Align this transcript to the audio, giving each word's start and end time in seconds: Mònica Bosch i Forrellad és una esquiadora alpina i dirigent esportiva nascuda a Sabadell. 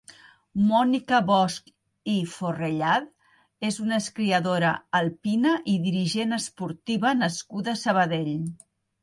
Mònica 0.69 1.17
Bosch 1.25 1.67
i 2.13 2.15
Forrellad 2.35 3.05
és 3.69 3.77
una 3.83 3.99
esquiadora 4.05 4.73
alpina 5.01 5.53
i 5.75 5.77
dirigent 5.85 6.35
esportiva 6.41 7.15
nascuda 7.21 7.77
a 7.79 7.83
Sabadell. 7.85 8.35